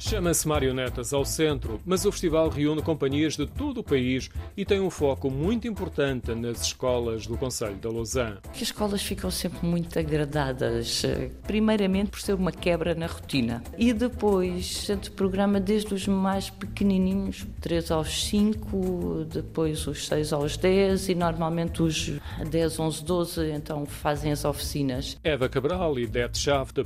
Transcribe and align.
Chama-se 0.00 0.46
Marionetas 0.46 1.12
ao 1.12 1.24
Centro, 1.24 1.80
mas 1.84 2.04
o 2.04 2.12
festival 2.12 2.48
reúne 2.48 2.80
companhias 2.80 3.36
de 3.36 3.46
todo 3.46 3.78
o 3.78 3.84
país 3.84 4.30
e 4.56 4.64
tem 4.64 4.78
um 4.78 4.90
foco 4.90 5.28
muito 5.28 5.66
importante 5.66 6.32
nas 6.36 6.62
escolas 6.62 7.26
do 7.26 7.36
Conselho 7.36 7.74
da 7.74 7.90
Lausanne. 7.90 8.38
As 8.48 8.62
escolas 8.62 9.02
ficam 9.02 9.28
sempre 9.28 9.66
muito 9.66 9.98
agradadas, 9.98 11.02
primeiramente 11.48 12.10
por 12.10 12.20
ser 12.20 12.34
uma 12.34 12.52
quebra 12.52 12.94
na 12.94 13.06
rotina 13.06 13.60
e 13.76 13.92
depois 13.92 14.84
gente 14.86 15.10
programa 15.10 15.58
desde 15.58 15.92
os 15.92 16.06
mais 16.06 16.48
pequenininhos, 16.48 17.44
3 17.60 17.90
aos 17.90 18.28
5, 18.28 19.26
depois 19.32 19.84
os 19.88 20.06
6 20.06 20.32
aos 20.32 20.56
10 20.56 21.08
e 21.08 21.14
normalmente 21.16 21.82
os 21.82 22.12
10, 22.48 22.78
11, 22.78 23.04
12 23.04 23.50
então 23.50 23.84
fazem 23.84 24.30
as 24.30 24.44
oficinas. 24.44 25.18
Eva 25.24 25.48
Cabral 25.48 25.98
e 25.98 26.06
Dete 26.06 26.38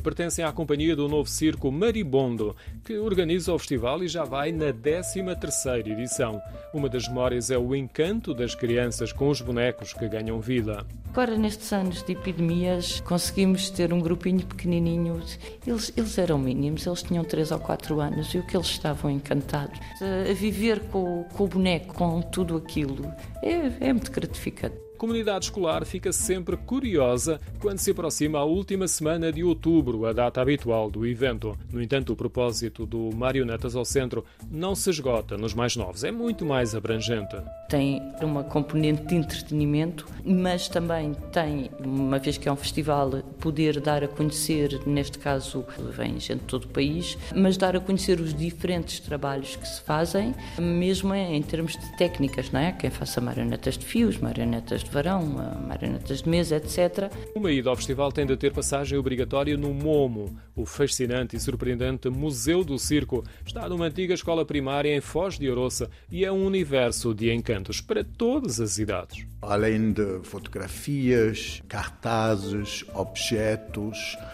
pertencem 0.02 0.42
à 0.42 0.50
companhia 0.50 0.96
do 0.96 1.06
novo 1.08 1.28
circo 1.28 1.70
Maribondo, 1.70 2.56
que 2.82 3.01
organiza 3.02 3.52
o 3.52 3.58
festival 3.58 4.02
e 4.02 4.08
já 4.08 4.24
vai 4.24 4.52
na 4.52 4.72
13ª 4.72 5.86
edição. 5.86 6.40
Uma 6.72 6.88
das 6.88 7.08
memórias 7.08 7.50
é 7.50 7.58
o 7.58 7.74
encanto 7.74 8.32
das 8.32 8.54
crianças 8.54 9.12
com 9.12 9.28
os 9.28 9.40
bonecos 9.40 9.92
que 9.92 10.08
ganham 10.08 10.40
vida. 10.40 10.86
Agora, 11.10 11.36
nestes 11.36 11.72
anos 11.72 12.02
de 12.02 12.12
epidemias, 12.12 13.00
conseguimos 13.00 13.68
ter 13.68 13.92
um 13.92 14.00
grupinho 14.00 14.46
pequenininho. 14.46 15.22
Eles, 15.66 15.92
eles 15.96 16.18
eram 16.18 16.38
mínimos, 16.38 16.86
eles 16.86 17.02
tinham 17.02 17.24
3 17.24 17.52
ou 17.52 17.58
4 17.58 18.00
anos 18.00 18.34
e 18.34 18.38
o 18.38 18.46
que 18.46 18.56
eles 18.56 18.68
estavam 18.68 19.10
encantados. 19.10 19.78
A 20.00 20.32
viver 20.32 20.80
com, 20.90 21.24
com 21.24 21.44
o 21.44 21.48
boneco, 21.48 21.94
com 21.94 22.22
tudo 22.22 22.56
aquilo, 22.56 23.12
é, 23.42 23.88
é 23.88 23.92
muito 23.92 24.10
gratificante 24.10 24.76
comunidade 25.02 25.46
escolar 25.46 25.84
fica 25.84 26.12
sempre 26.12 26.56
curiosa 26.56 27.40
quando 27.58 27.78
se 27.78 27.90
aproxima 27.90 28.38
a 28.38 28.44
última 28.44 28.86
semana 28.86 29.32
de 29.32 29.42
outubro, 29.42 30.06
a 30.06 30.12
data 30.12 30.40
habitual 30.40 30.88
do 30.88 31.04
evento. 31.04 31.58
No 31.72 31.82
entanto, 31.82 32.12
o 32.12 32.16
propósito 32.16 32.86
do 32.86 33.10
Marionetas 33.12 33.74
ao 33.74 33.84
Centro 33.84 34.24
não 34.48 34.76
se 34.76 34.90
esgota 34.90 35.36
nos 35.36 35.54
mais 35.54 35.74
novos, 35.74 36.04
é 36.04 36.12
muito 36.12 36.46
mais 36.46 36.72
abrangente. 36.72 37.34
Tem 37.68 38.00
uma 38.22 38.44
componente 38.44 39.04
de 39.06 39.16
entretenimento, 39.16 40.06
mas 40.24 40.68
também 40.68 41.14
tem, 41.32 41.68
uma 41.84 42.20
vez 42.20 42.38
que 42.38 42.48
é 42.48 42.52
um 42.52 42.56
festival, 42.56 43.10
poder 43.42 43.80
dar 43.80 44.04
a 44.04 44.08
conhecer, 44.08 44.80
neste 44.86 45.18
caso 45.18 45.66
vem 45.90 46.20
gente 46.20 46.42
de 46.42 46.46
todo 46.46 46.64
o 46.64 46.68
país, 46.68 47.18
mas 47.34 47.56
dar 47.56 47.74
a 47.74 47.80
conhecer 47.80 48.20
os 48.20 48.32
diferentes 48.32 49.00
trabalhos 49.00 49.56
que 49.56 49.66
se 49.66 49.82
fazem, 49.82 50.32
mesmo 50.58 51.12
em 51.12 51.42
termos 51.42 51.72
de 51.72 51.96
técnicas, 51.98 52.52
não 52.52 52.60
é? 52.60 52.70
Quem 52.70 52.88
faça 52.88 53.20
marionetas 53.20 53.76
de 53.76 53.84
fios, 53.84 54.16
marionetas 54.16 54.84
de 54.84 54.90
varão, 54.90 55.26
marionetas 55.66 56.22
de 56.22 56.28
mesa, 56.28 56.56
etc. 56.56 57.12
Uma 57.34 57.50
ida 57.50 57.68
ao 57.68 57.74
festival 57.76 58.12
tem 58.12 58.24
de 58.24 58.36
ter 58.36 58.52
passagem 58.52 58.96
obrigatória 58.96 59.56
no 59.56 59.74
MOMO, 59.74 60.36
o 60.54 60.64
fascinante 60.64 61.34
e 61.34 61.40
surpreendente 61.40 62.08
Museu 62.08 62.62
do 62.62 62.78
Circo. 62.78 63.24
Está 63.44 63.68
numa 63.68 63.86
antiga 63.86 64.14
escola 64.14 64.44
primária 64.44 64.94
em 64.94 65.00
Foz 65.00 65.36
de 65.36 65.50
Aroça 65.50 65.90
e 66.08 66.24
é 66.24 66.30
um 66.30 66.46
universo 66.46 67.12
de 67.12 67.32
encantos 67.32 67.80
para 67.80 68.04
todas 68.04 68.60
as 68.60 68.78
idades. 68.78 69.26
Além 69.40 69.92
de 69.92 70.20
fotografias, 70.22 71.60
cartazes, 71.66 72.84
objetos, 72.94 73.31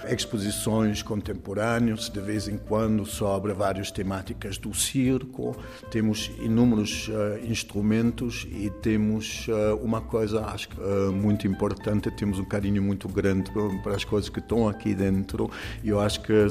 exposições 0.08 1.02
contemporâneas, 1.02 2.08
de 2.08 2.20
vez 2.20 2.48
em 2.48 2.56
quando 2.56 3.04
sobre 3.06 3.52
várias 3.52 3.90
temáticas 3.90 4.58
do 4.58 4.74
circo, 4.74 5.56
temos 5.90 6.30
inúmeros 6.40 7.08
uh, 7.08 7.44
instrumentos 7.46 8.46
e 8.50 8.70
temos 8.82 9.46
uh, 9.48 9.76
uma 9.82 10.00
coisa 10.00 10.44
acho 10.46 10.68
que 10.68 10.80
é 10.80 11.10
muito 11.10 11.46
importante, 11.46 12.10
temos 12.10 12.38
um 12.38 12.44
carinho 12.44 12.82
muito 12.82 13.08
grande 13.08 13.50
para 13.82 13.94
as 13.94 14.04
coisas 14.04 14.28
que 14.28 14.38
estão 14.38 14.68
aqui 14.68 14.94
dentro 14.94 15.50
e 15.82 15.88
eu 15.88 16.00
acho 16.00 16.20
que 16.20 16.48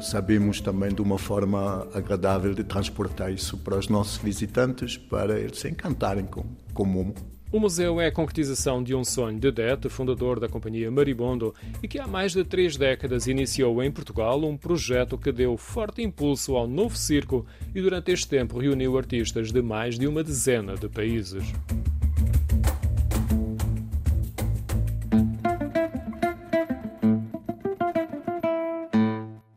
sabemos 0.00 0.60
também 0.60 0.94
de 0.94 1.02
uma 1.02 1.18
forma 1.18 1.86
agradável 1.94 2.54
de 2.54 2.64
transportar 2.64 3.32
isso 3.32 3.56
para 3.58 3.76
os 3.76 3.88
nossos 3.88 4.18
visitantes, 4.18 4.96
para 4.96 5.38
eles 5.38 5.58
se 5.58 5.68
encantarem 5.68 6.24
com, 6.24 6.44
com 6.72 6.82
o 6.82 6.86
Momo. 6.86 7.37
O 7.50 7.58
museu 7.58 7.98
é 7.98 8.08
a 8.08 8.12
concretização 8.12 8.82
de 8.82 8.94
um 8.94 9.02
sonho 9.02 9.40
de 9.40 9.50
Dete, 9.50 9.88
fundador 9.88 10.38
da 10.38 10.50
companhia 10.50 10.90
Maribondo, 10.90 11.54
e 11.82 11.88
que 11.88 11.98
há 11.98 12.06
mais 12.06 12.32
de 12.32 12.44
três 12.44 12.76
décadas 12.76 13.26
iniciou 13.26 13.82
em 13.82 13.90
Portugal 13.90 14.44
um 14.44 14.54
projeto 14.54 15.16
que 15.16 15.32
deu 15.32 15.56
forte 15.56 16.02
impulso 16.02 16.56
ao 16.56 16.66
novo 16.66 16.94
circo 16.94 17.46
e 17.74 17.80
durante 17.80 18.12
este 18.12 18.28
tempo 18.28 18.58
reuniu 18.58 18.98
artistas 18.98 19.50
de 19.50 19.62
mais 19.62 19.98
de 19.98 20.06
uma 20.06 20.22
dezena 20.22 20.74
de 20.74 20.90
países. 20.90 21.42